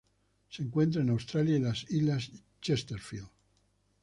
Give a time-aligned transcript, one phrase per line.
[0.49, 3.29] Se encuentra en Australia y las Islas Chesterfield.